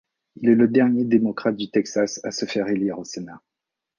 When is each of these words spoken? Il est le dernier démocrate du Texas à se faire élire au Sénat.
Il 0.37 0.49
est 0.49 0.55
le 0.55 0.67
dernier 0.67 1.05
démocrate 1.05 1.55
du 1.55 1.69
Texas 1.69 2.19
à 2.23 2.31
se 2.31 2.45
faire 2.45 2.67
élire 2.69 2.97
au 2.97 3.03
Sénat. 3.03 3.39